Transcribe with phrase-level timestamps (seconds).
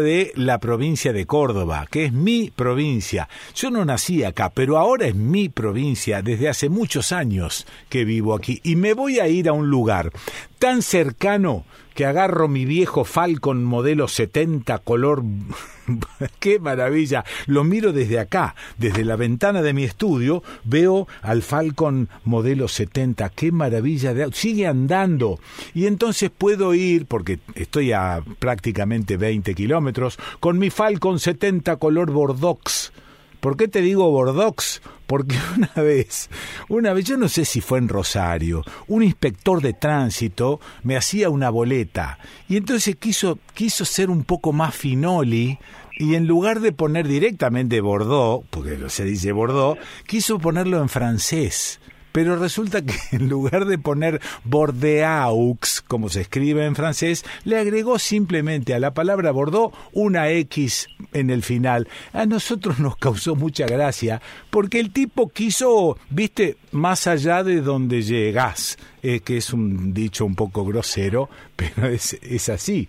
[0.00, 3.28] de la provincia de Córdoba, que es mi provincia.
[3.54, 8.34] Yo no nací acá, pero ahora es mi provincia desde hace muchos años que vivo
[8.34, 10.10] aquí y me voy a ir a un lugar
[10.58, 15.22] tan cercano que agarro mi viejo Falcon modelo 70 color.
[16.40, 17.24] Qué maravilla.
[17.46, 23.28] Lo miro desde acá, desde la ventana de mi estudio, veo al Falcon modelo 70,
[23.30, 25.40] qué maravilla de sigue andando.
[25.74, 32.10] Y entonces puedo ir porque estoy a prácticamente 20 kilómetros con mi Falcon 70 color
[32.10, 32.92] Bordox
[33.42, 34.82] ¿Por qué te digo Bordox?
[35.08, 36.30] Porque una vez,
[36.68, 41.28] una vez, yo no sé si fue en Rosario, un inspector de tránsito me hacía
[41.28, 45.58] una boleta y entonces quiso, quiso ser un poco más finoli
[45.98, 51.80] y en lugar de poner directamente Bordeaux, porque se dice Bordeaux, quiso ponerlo en francés.
[52.12, 57.98] Pero resulta que en lugar de poner Bordeaux, como se escribe en francés, le agregó
[57.98, 61.88] simplemente a la palabra Bordeaux una X en el final.
[62.12, 68.02] A nosotros nos causó mucha gracia porque el tipo quiso, viste, más allá de donde
[68.02, 72.88] llegas, eh, que es un dicho un poco grosero, pero es, es así.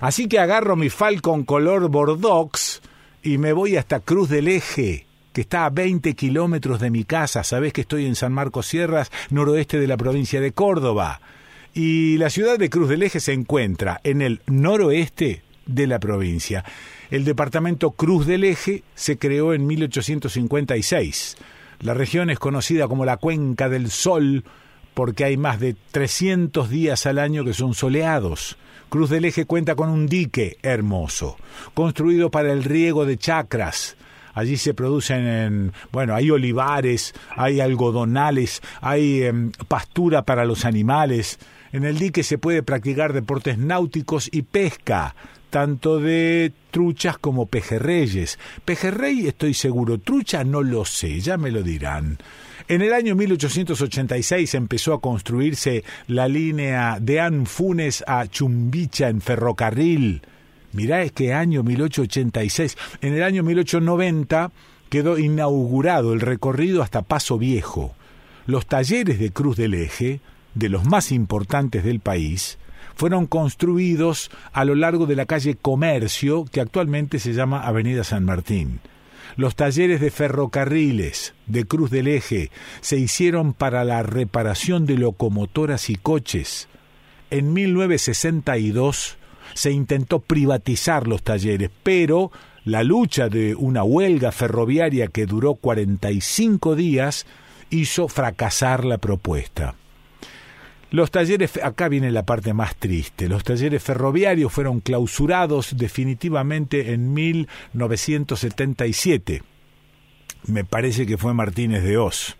[0.00, 2.82] Así que agarro mi Falcon color Bordeaux
[3.22, 7.44] y me voy hasta Cruz del Eje que está a 20 kilómetros de mi casa.
[7.44, 11.20] Sabés que estoy en San Marcos Sierras, noroeste de la provincia de Córdoba.
[11.74, 16.64] Y la ciudad de Cruz del Eje se encuentra en el noroeste de la provincia.
[17.10, 21.36] El departamento Cruz del Eje se creó en 1856.
[21.80, 24.44] La región es conocida como la Cuenca del Sol
[24.98, 28.58] porque hay más de 300 días al año que son soleados.
[28.88, 31.36] Cruz del Eje cuenta con un dique hermoso,
[31.74, 33.96] construido para el riego de chacras,
[34.38, 41.40] Allí se producen, bueno, hay olivares, hay algodonales, hay em, pastura para los animales.
[41.72, 45.16] En el dique se puede practicar deportes náuticos y pesca,
[45.50, 48.38] tanto de truchas como pejerreyes.
[48.64, 52.18] Pejerrey estoy seguro, trucha no lo sé, ya me lo dirán.
[52.68, 60.22] En el año 1886 empezó a construirse la línea de Anfunes a Chumbicha en ferrocarril.
[60.72, 62.76] Mirá, es que año 1886.
[63.00, 64.50] En el año 1890
[64.88, 67.94] quedó inaugurado el recorrido hasta Paso Viejo.
[68.46, 70.20] Los talleres de Cruz del Eje,
[70.54, 72.58] de los más importantes del país,
[72.94, 78.24] fueron construidos a lo largo de la calle Comercio, que actualmente se llama Avenida San
[78.24, 78.80] Martín.
[79.36, 82.50] Los talleres de ferrocarriles de Cruz del Eje
[82.80, 86.66] se hicieron para la reparación de locomotoras y coches.
[87.30, 89.18] En 1962
[89.54, 92.30] se intentó privatizar los talleres, pero
[92.64, 97.26] la lucha de una huelga ferroviaria que duró 45 días
[97.70, 99.74] hizo fracasar la propuesta.
[100.90, 107.12] Los talleres, acá viene la parte más triste, los talleres ferroviarios fueron clausurados definitivamente en
[107.12, 109.42] 1977.
[110.46, 112.37] Me parece que fue Martínez de Oz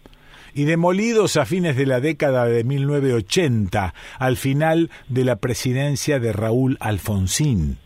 [0.59, 6.33] y demolidos a fines de la década de 1980, al final de la presidencia de
[6.33, 7.79] Raúl Alfonsín.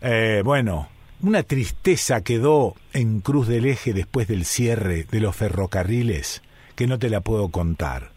[0.00, 0.88] Eh, bueno,
[1.22, 6.42] una tristeza quedó en Cruz del Eje después del cierre de los ferrocarriles
[6.76, 8.12] que no te la puedo contar.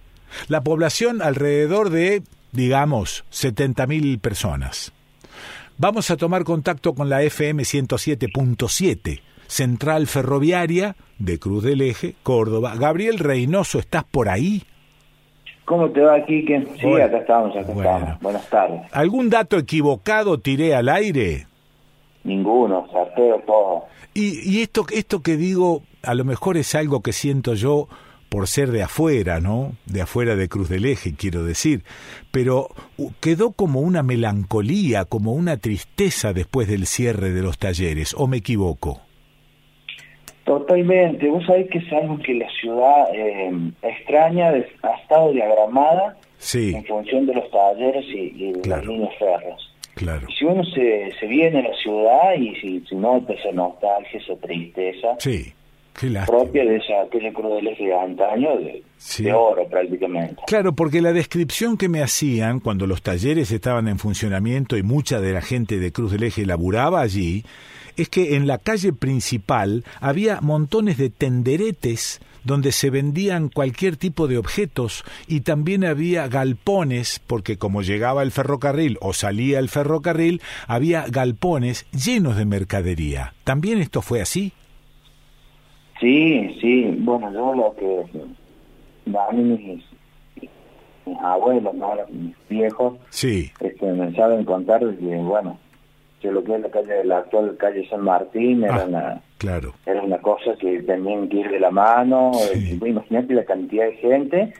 [0.47, 2.21] La población alrededor de,
[2.51, 4.93] digamos, 70.000 personas.
[5.79, 12.75] Vamos a tomar contacto con la FM 107.7 Central Ferroviaria de Cruz del Eje, Córdoba.
[12.75, 14.63] Gabriel Reynoso, ¿estás por ahí?
[15.65, 16.67] ¿Cómo te va, Quique?
[16.79, 18.19] Sí, acá estamos, acá estamos.
[18.21, 18.81] Buenas tardes.
[18.91, 21.47] ¿Algún dato equivocado tiré al aire?
[22.23, 23.85] Ninguno, sarteo todo.
[24.13, 27.87] Y, y esto, esto que digo, a lo mejor es algo que siento yo
[28.29, 29.73] por ser de afuera, ¿no?
[29.85, 31.83] De afuera de Cruz del Eje, quiero decir.
[32.31, 32.69] Pero
[33.19, 38.37] quedó como una melancolía, como una tristeza después del cierre de los talleres, ¿o me
[38.37, 39.04] equivoco?
[40.45, 43.51] Totalmente, vos sabés que es algo que la ciudad eh,
[43.81, 46.17] extraña, ha estado diagramada
[46.53, 49.59] en función de los talleres y, de las líneas férreas.
[49.95, 50.27] Claro.
[50.37, 54.35] si uno se, se viene a la ciudad y si, si nota esa nostalgia, esa
[54.35, 55.53] tristeza, sí.
[56.25, 58.83] Propia de esa aquella Cruz del Eje de antaño, de,
[59.19, 60.41] de, oro prácticamente.
[60.47, 65.21] Claro, porque la descripción que me hacían cuando los talleres estaban en funcionamiento y mucha
[65.21, 67.43] de la gente de Cruz del Eje laburaba allí,
[67.97, 74.27] es que en la calle principal había montones de tenderetes donde se vendían cualquier tipo
[74.27, 80.41] de objetos y también había galpones, porque como llegaba el ferrocarril o salía el ferrocarril,
[80.67, 83.33] había galpones llenos de mercadería.
[83.43, 84.53] ¿También esto fue así?
[85.99, 88.03] Sí, sí, bueno, yo lo que
[89.17, 89.83] a mí mis,
[91.05, 91.73] mis abuelos,
[92.09, 93.51] mis viejos, sí.
[93.59, 95.57] este, me saben contar que, bueno,
[96.25, 99.73] hacia lo que es la calle la actual calle San Martín era ah, una claro
[99.85, 102.31] era una cosa que tenían que ir de la mano
[102.85, 104.53] imagínate la cantidad de gente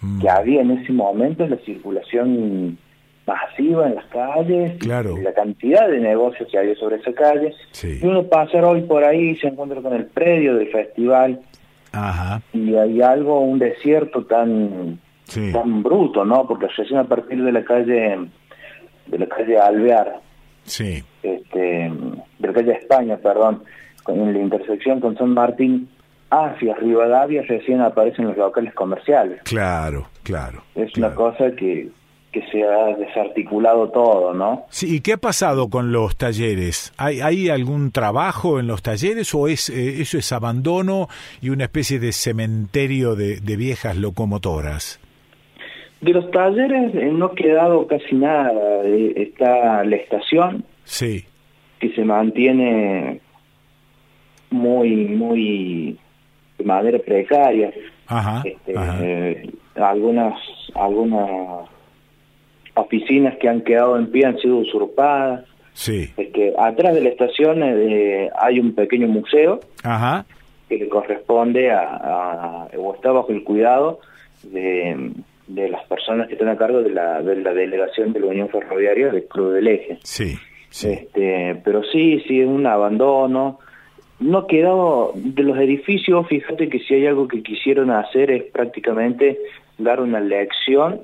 [0.00, 0.20] mm.
[0.20, 2.78] que había en ese momento en la circulación
[3.26, 5.16] masiva en las calles claro.
[5.18, 7.52] la cantidad de negocios que había sobre esa calle
[7.82, 11.40] y uno pasa hoy por ahí y se encuentra con el predio del festival
[11.92, 12.40] Ajá.
[12.52, 15.00] y hay algo un desierto tan
[15.52, 18.28] tan bruto no porque recién a partir de la calle
[19.06, 20.20] de la calle Alvear,
[20.64, 21.02] sí.
[21.22, 21.58] este,
[22.38, 23.62] de la calle España, perdón,
[24.08, 25.88] en la intersección con San Martín,
[26.30, 29.42] hacia Rivadavia recién aparecen los locales comerciales.
[29.44, 30.62] Claro, claro.
[30.74, 31.88] Es una cosa que,
[32.36, 34.66] que se ha desarticulado todo, ¿no?
[34.68, 36.92] Sí, ¿y qué ha pasado con los talleres?
[36.98, 41.08] ¿Hay, hay algún trabajo en los talleres o es eh, eso es abandono
[41.40, 45.00] y una especie de cementerio de, de viejas locomotoras?
[46.02, 48.84] De los talleres eh, no ha quedado casi nada.
[48.84, 51.24] Eh, está la estación, sí.
[51.80, 53.22] que se mantiene
[54.50, 55.98] muy, muy
[56.58, 57.72] de manera precaria.
[58.08, 60.38] Ajá, este, algunas,
[60.74, 61.75] algunas
[62.76, 65.44] oficinas que han quedado en pie han sido usurpadas.
[65.72, 66.10] Sí.
[66.16, 70.24] Este, atrás de la estación hay un pequeño museo Ajá.
[70.68, 74.00] que le corresponde a, a, o está bajo el cuidado
[74.42, 75.12] de
[75.46, 78.48] de las personas que están a cargo de la, de la delegación de la Unión
[78.48, 79.98] Ferroviaria del Club del Eje.
[80.02, 80.36] Sí,
[80.70, 80.90] sí.
[80.90, 83.60] Este, pero sí, sí, es un abandono.
[84.18, 88.44] No ha quedado de los edificios, fíjate que si hay algo que quisieron hacer es
[88.44, 89.38] prácticamente
[89.78, 91.00] dar una lección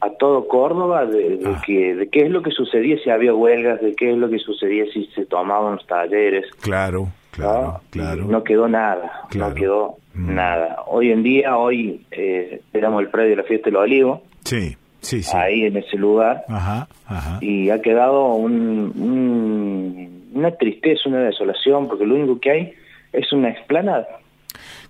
[0.00, 1.60] a todo Córdoba de, ah.
[1.66, 4.38] que, de qué es lo que sucedía si había huelgas, de qué es lo que
[4.38, 6.46] sucedía si se tomaban los talleres.
[6.60, 8.24] Claro, claro, claro.
[8.24, 10.34] No quedó nada, no quedó Mm.
[10.34, 10.76] nada.
[10.86, 14.20] Hoy en día, hoy eh, el predio de la fiesta de los olivos.
[14.44, 15.36] Sí, sí, sí.
[15.36, 16.44] Ahí en ese lugar.
[16.48, 17.38] Ajá, ajá.
[17.40, 22.72] Y ha quedado un, una tristeza, una desolación, porque lo único que hay
[23.12, 24.06] es una explanada.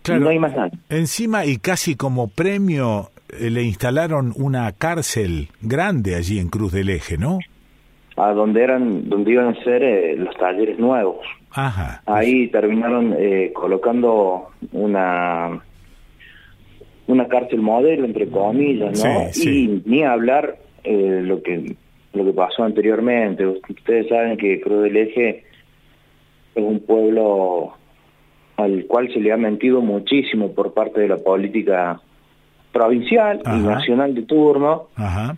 [0.02, 0.70] Claro, no hay más nada.
[0.88, 7.18] Encima y casi como premio le instalaron una cárcel grande allí en Cruz del Eje,
[7.18, 7.38] ¿no?
[8.16, 11.18] A donde eran, donde iban a ser eh, los talleres nuevos.
[12.06, 15.60] Ahí terminaron eh, colocando una
[17.06, 19.28] una cárcel modelo entre comillas, ¿no?
[19.34, 21.74] Y ni hablar eh, lo que
[22.12, 23.46] lo que pasó anteriormente.
[23.46, 25.44] Ustedes saben que Cruz del Eje
[26.54, 27.74] es un pueblo
[28.56, 32.00] al cual se le ha mentido muchísimo por parte de la política
[32.72, 34.88] provincial y nacional de turno.
[34.96, 35.36] Ajá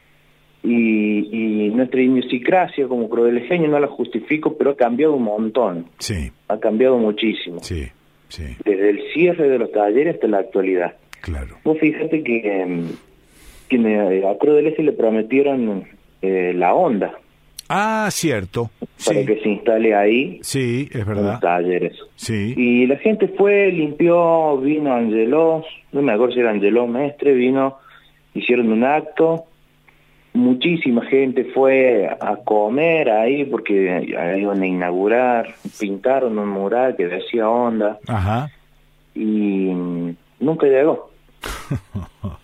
[0.63, 5.87] y, nuestra idiosincrasia como crodelejeño no la justifico, pero ha cambiado un montón.
[5.99, 6.31] Sí.
[6.49, 7.61] Ha cambiado muchísimo.
[7.61, 7.89] Sí,
[8.29, 8.45] sí.
[8.65, 10.95] Desde el cierre de los talleres hasta la actualidad.
[11.21, 11.57] Claro.
[11.65, 12.83] Vos fíjate que,
[13.69, 15.85] que a Crodeleje le prometieron
[16.21, 17.13] eh, la onda.
[17.75, 18.71] Ah, cierto.
[19.05, 20.39] Para que se instale ahí.
[20.43, 21.41] Sí, es verdad.
[21.41, 21.97] Talleres.
[22.17, 22.53] Sí.
[22.55, 27.79] Y la gente fue, limpió, vino Angeló, no me acuerdo si era Angeló Mestre, vino,
[28.35, 29.47] hicieron un acto
[30.35, 34.03] muchísima gente fue a comer ahí porque
[34.39, 37.99] iban a inaugurar, pintaron un mural que decía onda.
[38.07, 38.51] Ajá.
[39.15, 39.73] Y
[40.41, 41.11] nunca llegó.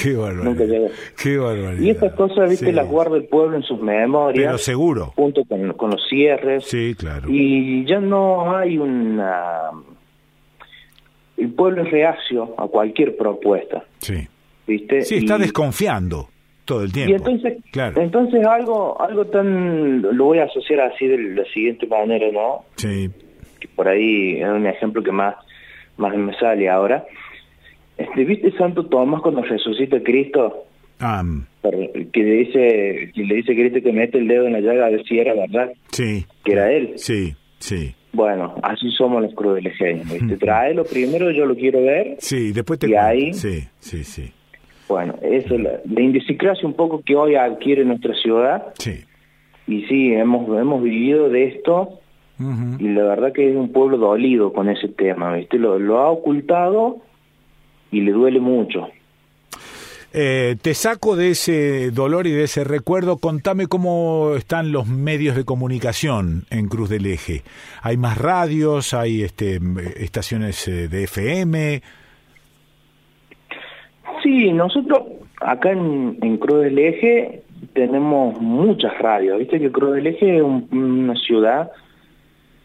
[0.00, 0.90] Qué barbaridad.
[1.20, 1.82] Qué barbaridad.
[1.82, 4.46] Y estas cosas, viste, las guarda el pueblo en sus memorias.
[4.46, 5.12] Pero seguro.
[5.16, 6.64] Junto con, con los cierres.
[6.64, 7.28] Sí, claro.
[7.28, 9.70] Y ya no hay una...
[11.36, 13.84] El pueblo es reacio a cualquier propuesta.
[13.98, 14.28] Sí.
[14.66, 15.02] ¿Viste?
[15.02, 16.28] Sí, está desconfiando
[16.64, 17.12] todo el tiempo.
[17.12, 17.58] Y entonces,
[17.96, 22.64] entonces algo, algo tan, lo voy a asociar así de la siguiente manera, ¿no?
[22.76, 23.10] Sí.
[23.58, 25.34] Que por ahí es un ejemplo que más,
[25.96, 27.04] más me sale ahora.
[28.16, 30.64] ¿Viste Santo Tomás cuando resucita Cristo?
[32.12, 34.90] que le dice, que le dice Cristo que mete el dedo en la llaga a
[34.90, 35.72] ver si era verdad.
[35.90, 36.26] Sí.
[36.44, 36.92] Que era él.
[36.96, 37.94] Sí, sí.
[38.12, 40.08] Bueno, así somos los crudelejeños.
[40.40, 42.16] Trae lo primero, yo lo quiero ver.
[42.18, 42.88] Sí, después te...
[42.88, 43.32] Y ahí...
[43.32, 44.32] Sí, sí, sí.
[44.88, 48.74] Bueno, eso es la, la un poco que hoy adquiere nuestra ciudad.
[48.78, 49.04] Sí.
[49.68, 52.00] Y sí, hemos, hemos vivido de esto
[52.78, 55.58] y la verdad que es un pueblo dolido con ese tema, ¿viste?
[55.58, 57.02] Lo, lo ha ocultado
[57.90, 58.88] y le duele mucho.
[60.12, 65.36] Eh, te saco de ese dolor y de ese recuerdo, contame cómo están los medios
[65.36, 67.42] de comunicación en Cruz del Eje.
[67.82, 68.92] ¿Hay más radios?
[68.92, 69.60] ¿Hay este,
[69.96, 71.82] estaciones eh, de FM?
[74.22, 75.02] Sí, nosotros
[75.40, 77.42] acá en, Cruz del Eje
[77.72, 79.38] tenemos muchas radios.
[79.38, 81.70] Viste que Cruz del Eje es una ciudad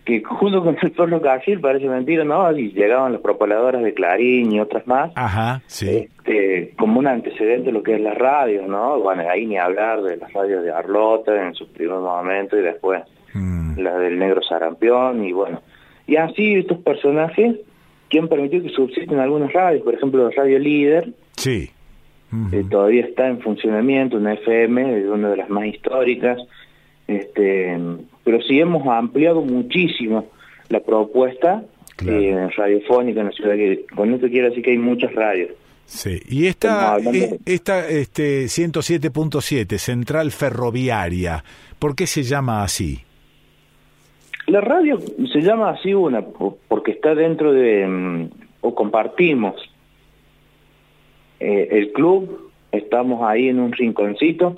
[0.06, 2.56] que junto con el pueblo Casil, parece mentira, ¿no?
[2.56, 5.12] Y llegaban las propaladoras de Clarín y otras más.
[5.16, 5.90] Ajá, sí.
[5.90, 9.00] Este, como un antecedente de lo que es la radio, ¿no?
[9.00, 13.02] Bueno, ahí ni hablar de las radios de Arlota en su primer momento y después
[13.78, 15.62] la del negro sarampión y bueno.
[16.08, 17.58] Y así estos personajes
[18.08, 21.14] que han permitido que subsisten algunas radios, por ejemplo Radio Líder.
[21.36, 21.72] Sí.
[22.70, 26.40] todavía está en funcionamiento, una FM, es una de las más históricas.
[27.08, 27.78] Este,
[28.26, 30.28] pero sí hemos ampliado muchísimo
[30.68, 31.64] la propuesta
[32.06, 33.56] eh, radiofónica en la ciudad.
[33.96, 35.52] Con esto quiero decir que hay muchas radios.
[35.86, 41.44] Sí, y esta, eh, esta este 107.7, Central Ferroviaria,
[41.78, 43.02] ¿por qué se llama así?
[44.48, 45.00] La radio
[45.32, 46.24] se llama así una,
[46.68, 48.30] porque está dentro de, mm,
[48.62, 49.56] o compartimos
[51.40, 54.56] eh, el club, estamos ahí en un rinconcito,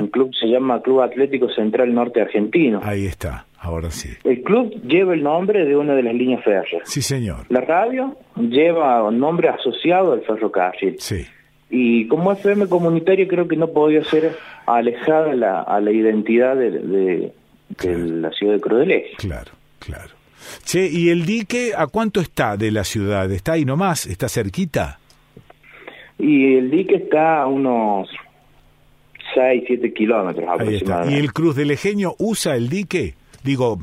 [0.00, 2.80] un club se llama Club Atlético Central Norte Argentino.
[2.82, 3.46] Ahí está.
[3.58, 4.08] Ahora sí.
[4.24, 6.82] El club lleva el nombre de una de las líneas férreas.
[6.84, 7.46] Sí, señor.
[7.48, 10.96] La radio lleva un nombre asociado al ferrocarril.
[10.98, 11.24] Sí.
[11.70, 16.70] Y como FM comunitario creo que no podía ser alejada la, a la identidad de,
[16.70, 17.32] de,
[17.84, 19.16] la ciudad de Crudeleje.
[19.16, 20.10] Claro, claro.
[20.64, 23.30] Che, ¿y el dique a cuánto está de la ciudad?
[23.30, 24.06] ¿Está ahí nomás?
[24.06, 24.98] ¿Está cerquita?
[26.18, 28.08] Y el dique está a unos
[29.34, 31.16] 6, 7 kilómetros aproximadamente.
[31.16, 33.14] ¿Y el Cruz del Ejeño usa el dique?
[33.44, 33.78] Digo,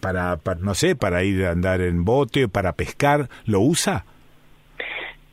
[0.00, 4.04] para, no sé, para ir a andar en bote, para pescar, ¿lo usa?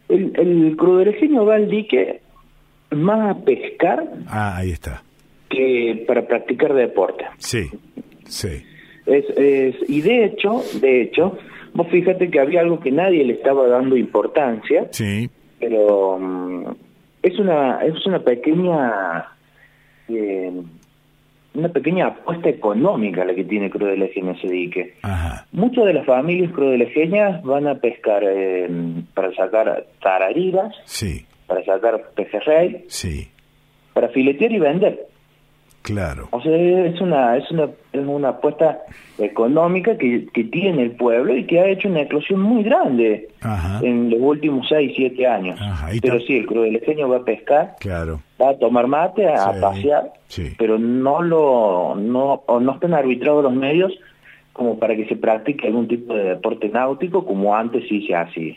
[0.08, 2.22] El, el cruderejeño va al dique
[2.92, 4.04] más a pescar.
[4.28, 5.02] Ah, ahí está.
[5.50, 7.26] Que para practicar deporte.
[7.38, 7.70] Sí,
[8.26, 8.64] sí.
[9.06, 11.38] Es, es, y de hecho, de hecho,
[11.74, 14.88] vos fíjate que había algo que nadie le estaba dando importancia.
[14.92, 15.30] Sí.
[15.62, 16.66] Pero mm,
[17.24, 19.26] es una es una pequeña
[20.10, 20.52] eh,
[21.54, 24.94] una pequeña apuesta económica la que tiene Crudeleje en ese dique.
[25.52, 28.70] Muchas de las familias crudelejeñas van a pescar eh,
[29.14, 31.26] para sacar tarariras, sí.
[31.48, 33.30] para sacar pejerrey, sí.
[33.94, 35.11] para filetear y vender.
[35.82, 36.28] Claro.
[36.32, 38.82] O sea, es una, es una, es una apuesta
[39.18, 43.30] económica que, que tiene el pueblo y que ha hecho una eclosión muy grande
[43.82, 45.60] en los últimos 6, 7 años.
[46.02, 48.22] Pero sí, el crudelejeño va a pescar, claro.
[48.40, 50.14] va a tomar mate, a pasear,
[50.58, 53.92] pero no lo no, no están arbitrados los medios
[54.54, 58.56] como para que se practique algún tipo de deporte náutico como antes sí se hacía.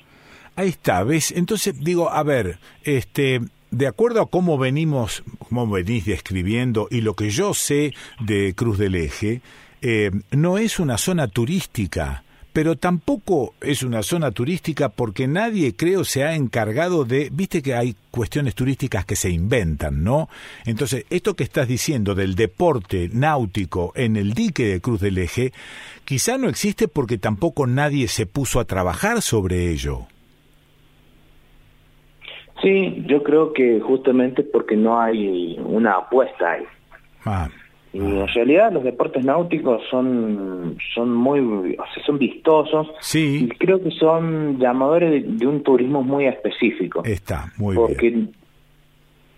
[0.56, 1.32] Ahí está, ¿ves?
[1.32, 3.40] Entonces digo, a ver, este
[3.74, 8.78] de acuerdo a cómo venimos, cómo venís describiendo y lo que yo sé de Cruz
[8.78, 9.40] del Eje,
[9.82, 16.04] eh, no es una zona turística, pero tampoco es una zona turística porque nadie creo
[16.04, 20.28] se ha encargado de, viste que hay cuestiones turísticas que se inventan, ¿no?
[20.64, 25.52] Entonces, esto que estás diciendo del deporte náutico en el dique de Cruz del Eje,
[26.04, 30.06] quizá no existe porque tampoco nadie se puso a trabajar sobre ello.
[32.62, 36.64] Sí, yo creo que justamente porque no hay una apuesta ahí.
[37.25, 37.49] Ah,
[37.94, 43.44] y en realidad los deportes náuticos son son muy o sea, son vistosos sí.
[43.44, 47.02] y creo que son llamadores de, un turismo muy específico.
[47.04, 48.26] Está, muy porque bien.
[48.26, 48.44] Porque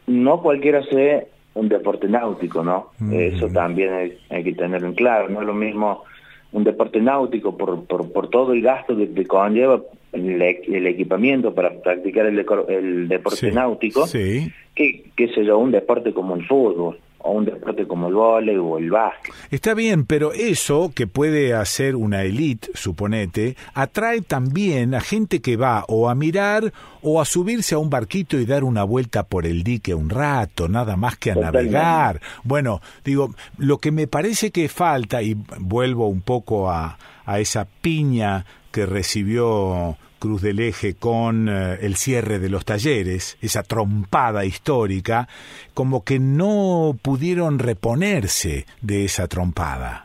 [0.06, 2.92] no cualquiera hace un deporte náutico, ¿no?
[3.12, 6.04] Eso también hay, hay, que tenerlo en claro, no es lo mismo
[6.52, 9.82] un deporte náutico por, por, por todo el gasto que, que conlleva
[10.16, 14.50] el, el, equipamiento para practicar el, el deporte náutico, sí.
[14.74, 18.56] que, qué sé yo, un deporte como el fútbol o un deporte como el vóley
[18.56, 19.34] o el básquet.
[19.50, 25.56] Está bien, pero eso que puede hacer una élite, suponete, atrae también a gente que
[25.56, 29.44] va o a mirar o a subirse a un barquito y dar una vuelta por
[29.44, 32.20] el dique un rato, nada más que a navegar.
[32.44, 37.66] Bueno, digo, lo que me parece que falta, y vuelvo un poco a, a esa
[37.80, 44.44] piña que recibió Cruz del Eje con eh, el cierre de los talleres, esa trompada
[44.44, 45.28] histórica,
[45.74, 50.04] como que no pudieron reponerse de esa trompada.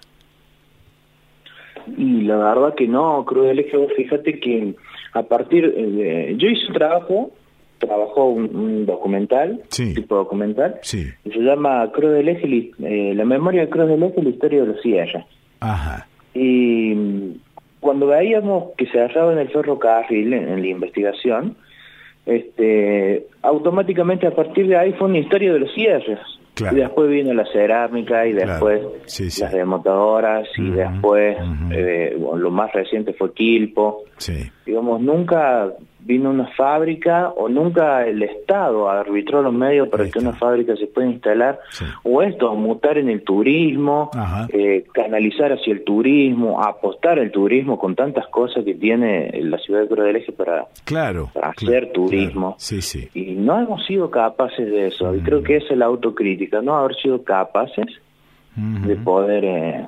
[1.98, 4.76] Y la verdad que no, Cruz del Eje, fíjate que
[5.14, 6.36] a partir de...
[6.38, 7.32] Yo hice un trabajo,
[7.80, 11.08] trabajó un, documental, tipo documental, sí.
[11.26, 14.62] y se llama Cruz del Eje, eh, la memoria de Cruz del Eje, la historia
[14.62, 15.26] de los sierras.
[15.60, 16.08] Ajá.
[16.34, 16.94] Y
[17.82, 21.58] cuando veíamos que se hallaba en el ferrocarril, en, en la investigación,
[22.26, 26.20] este, automáticamente a partir de ahí fue una historia de los cierres.
[26.60, 28.82] Y después vino la cerámica y después
[29.40, 31.36] las demotadoras y después
[31.72, 34.04] eh, lo más reciente fue Quilpo.
[34.66, 35.72] Digamos, nunca
[36.04, 40.88] vino una fábrica o nunca el Estado arbitró los medios para que una fábrica se
[40.88, 41.60] pueda instalar
[42.04, 44.10] o esto, mutar en el turismo,
[44.50, 49.82] eh, canalizar hacia el turismo, apostar al turismo con tantas cosas que tiene la ciudad
[49.82, 52.56] de Cruz del Eje para, claro, hacer turismo.
[53.14, 55.16] Y no hemos sido capaces de eso.
[55.16, 57.88] Y creo que es la autocrítica, no haber sido capaces
[58.56, 59.46] de poder...
[59.46, 59.88] Eh,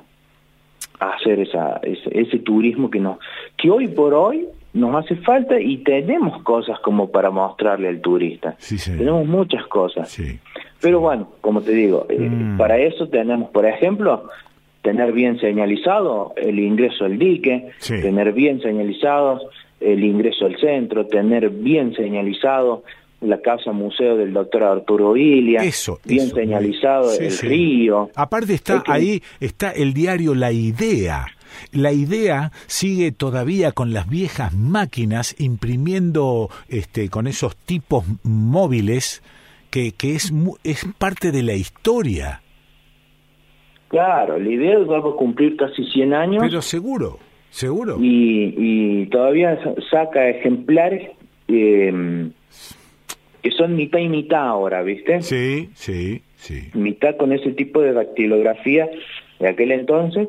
[1.00, 3.18] hacer esa, ese, turismo que, nos,
[3.56, 8.56] que hoy por hoy nos hace falta y tenemos cosas como para mostrarle al turista.
[8.84, 10.16] tenemos muchas cosas.
[10.80, 12.58] Pero bueno, como te digo, eh, mm.
[12.58, 14.28] para eso tenemos, por ejemplo,
[14.82, 19.40] tener bien señalizado el ingreso al dique, tener bien señalizado
[19.80, 22.84] el ingreso al centro, tener bien señalizado
[23.24, 28.10] la casa museo del doctor Arturo Vilia, eso, bien señalizado el río.
[28.14, 31.26] Aparte está ahí, está el diario La Idea.
[31.72, 39.22] La idea sigue todavía con las viejas máquinas imprimiendo este, con esos tipos móviles
[39.70, 40.32] que, que es,
[40.64, 42.42] es parte de la historia.
[43.88, 46.42] Claro, la idea va a cumplir casi 100 años.
[46.42, 47.18] Pero seguro,
[47.50, 47.98] seguro.
[48.00, 49.56] Y, y todavía
[49.90, 51.10] saca ejemplares
[51.48, 52.30] eh,
[53.44, 55.20] que son mitad y mitad ahora, ¿viste?
[55.20, 56.70] Sí, sí, sí.
[56.72, 58.88] Mitad con ese tipo de dactilografía
[59.38, 60.28] de aquel entonces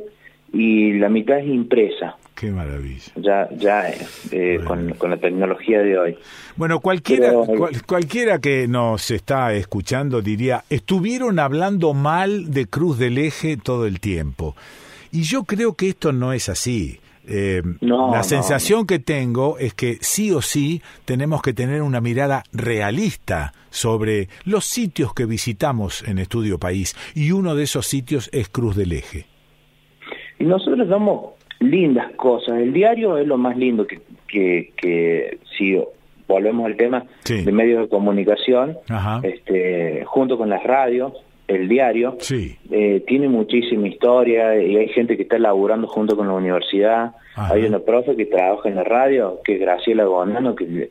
[0.52, 2.18] y la mitad es impresa.
[2.36, 3.14] Qué maravilla.
[3.16, 3.90] Ya, ya
[4.34, 6.18] eh, con, la tecnología de hoy.
[6.58, 7.32] Bueno, cualquiera,
[7.86, 14.02] cualquiera que nos está escuchando diría, estuvieron hablando mal de Cruz del Eje todo el
[14.02, 14.58] tiempo.
[15.14, 17.00] Y yo creo que esto no es así.
[17.28, 22.44] Eh, la sensación que tengo es que sí o sí tenemos que tener una mirada
[22.54, 28.50] realista sobre los sitios que visitamos en Estudio País y uno de esos sitios es
[28.50, 29.26] Cruz del Eje.
[30.40, 32.60] Y nosotros damos lindas cosas.
[32.60, 35.78] El diario es lo más lindo que, que, que si
[36.28, 38.78] volvemos al tema de medios de comunicación,
[39.24, 41.14] este, junto con las radios,
[41.48, 42.58] el diario, sí.
[42.72, 47.16] eh, tiene muchísima historia y hay gente que está laburando junto con la universidad.
[47.36, 50.90] Hay una profe que trabaja en la radio, que es Graciela Bonano, que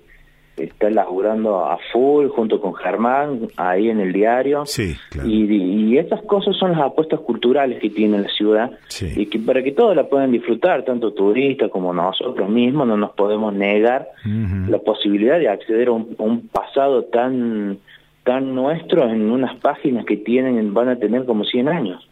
[0.56, 4.64] está laburando a full junto con Germán ahí en el diario.
[4.66, 4.94] Sí,
[5.24, 8.70] y, y, estas cosas son las apuestas culturales que tiene la ciudad
[9.16, 13.12] y que para que todos la puedan disfrutar, tanto turistas como nosotros mismos, no nos
[13.12, 17.78] podemos negar la posibilidad de acceder a un pasado tan
[18.24, 22.08] tan nuestros en unas páginas que tienen van a tener como 100 años.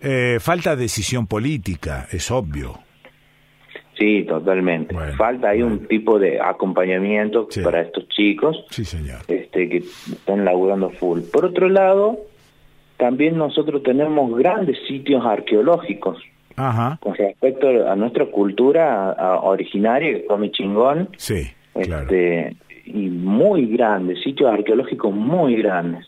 [0.00, 2.78] Eh, falta decisión política, es obvio.
[3.98, 4.94] Sí, totalmente.
[5.16, 9.20] Falta ahí un tipo de acompañamiento para estos chicos sí, señor.
[9.28, 11.20] Este, que están laburando full.
[11.32, 12.18] Por otro lado,
[12.96, 16.18] también nosotros tenemos grandes sitios arqueológicos
[16.56, 16.98] Ajá.
[17.00, 21.08] con respecto a nuestra cultura originaria, que come chingón.
[21.16, 22.02] Sí, claro.
[22.02, 26.06] Este, y muy grandes, sitios arqueológicos muy grandes.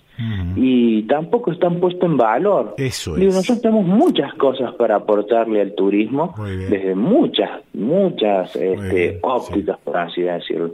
[0.57, 2.75] Y tampoco están puestos en valor.
[2.79, 3.35] Eso es.
[3.35, 6.35] nosotros tenemos muchas cosas para aportarle al turismo,
[6.71, 10.73] desde muchas, muchas este, ópticas, por así decirlo.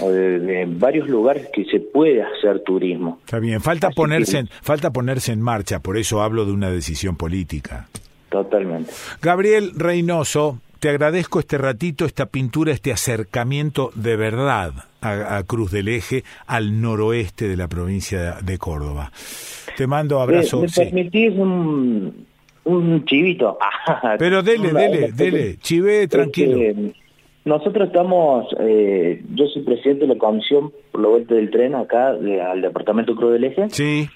[0.00, 3.18] de, varios lugares que se puede hacer turismo.
[3.26, 7.16] Está bien, falta ponerse, en, falta ponerse en marcha, por eso hablo de una decisión
[7.16, 7.86] política.
[8.30, 8.92] Totalmente.
[9.20, 15.88] Gabriel Reynoso, te agradezco este ratito, esta pintura, este acercamiento de verdad a, Cruz del
[15.88, 19.12] Eje, al noroeste de la provincia de Córdoba.
[19.76, 20.62] Te mando abrazo.
[20.62, 22.26] ¿Me, permitís un,
[22.64, 23.58] un chivito?
[24.18, 26.58] Pero dele, dele, dele, chive tranquilo.
[27.44, 32.08] nosotros estamos, eh, yo soy presidente de la comisión por la vuelta del tren acá
[32.08, 33.68] al departamento Cruz del Eje.
[33.70, 34.08] Sí.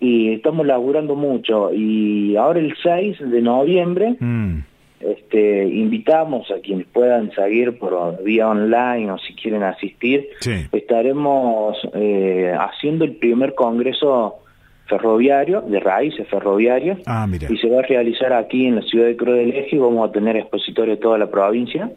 [0.00, 1.72] Y estamos laburando mucho.
[1.72, 4.16] Y ahora el 6 de noviembre...
[4.18, 4.60] Mm
[5.00, 10.28] este, invitamos a quienes puedan seguir por vía online o si quieren asistir,
[10.72, 14.36] estaremos eh, haciendo el primer congreso
[14.88, 19.16] ferroviario, de raíces ferroviarias, ah, y se va a realizar aquí en la ciudad de
[19.16, 19.76] Cruz del Eje.
[19.76, 21.90] Y vamos a tener expositores de toda la provincia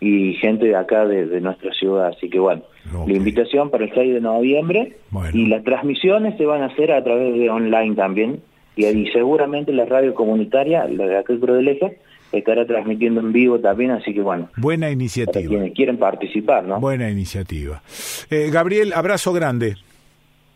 [0.00, 2.62] y gente de acá de, nuestra ciudad, así que bueno,
[3.06, 4.96] la invitación para el 6 de noviembre.
[5.32, 8.40] Y las transmisiones se van a hacer a través de online también.
[8.76, 11.98] Y, y seguramente la radio comunitaria, la de acá de Cruz del Eje,
[12.32, 14.48] estará transmitiendo en vivo también, así que bueno.
[14.56, 15.48] Buena iniciativa.
[15.48, 16.80] quienes quieren participar, ¿no?
[16.80, 17.82] Buena iniciativa.
[18.30, 19.76] Eh, Gabriel, abrazo grande.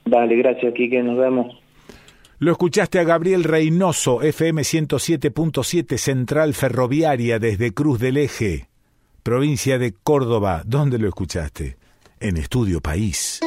[0.05, 1.65] Dale, gracias, Quique, nos vemos.
[2.39, 8.69] Lo escuchaste a Gabriel Reynoso, FM 107.7 Central Ferroviaria desde Cruz del Eje,
[9.23, 10.63] provincia de Córdoba.
[10.67, 11.77] ¿Dónde lo escuchaste?
[12.21, 13.41] En Estudio País.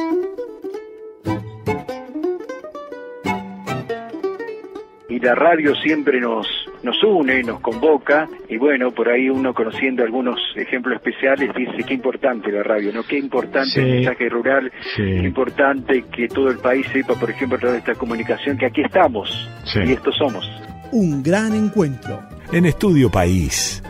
[5.08, 6.46] Y la radio siempre nos
[6.82, 11.94] nos une, nos convoca y bueno, por ahí uno conociendo algunos ejemplos especiales dice qué
[11.94, 13.02] importante la radio, ¿no?
[13.02, 17.60] Qué importante el mensaje rural, qué importante que todo el país sepa, por ejemplo, a
[17.60, 20.48] través de esta comunicación que aquí estamos y estos somos.
[20.92, 22.20] Un gran encuentro.
[22.50, 23.82] En Estudio País